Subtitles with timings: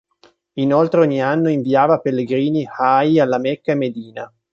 [0.55, 4.33] Inoltre ogni anno inviava pellegrini "hajj" alla Mecca e Medina.